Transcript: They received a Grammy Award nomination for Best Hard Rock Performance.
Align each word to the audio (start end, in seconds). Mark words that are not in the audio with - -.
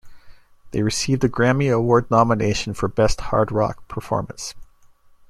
They 0.71 0.81
received 0.81 1.23
a 1.23 1.29
Grammy 1.29 1.71
Award 1.71 2.09
nomination 2.09 2.73
for 2.73 2.87
Best 2.87 3.21
Hard 3.21 3.51
Rock 3.51 3.87
Performance. 3.87 4.55